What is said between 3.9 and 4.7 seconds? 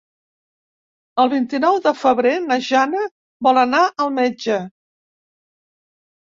al metge.